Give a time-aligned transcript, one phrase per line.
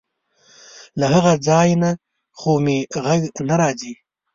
[0.99, 1.91] له هغه ځای نه
[2.39, 3.93] خو مې غږ نه راځي.